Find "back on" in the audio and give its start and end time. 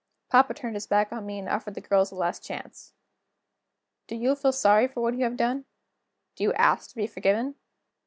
0.87-1.27